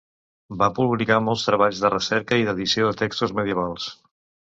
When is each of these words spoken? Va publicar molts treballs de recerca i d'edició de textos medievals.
Va 0.61 0.69
publicar 0.79 1.19
molts 1.27 1.45
treballs 1.49 1.83
de 1.85 1.93
recerca 1.97 2.43
i 2.45 2.51
d'edició 2.51 2.91
de 2.91 3.01
textos 3.07 3.39
medievals. 3.43 3.91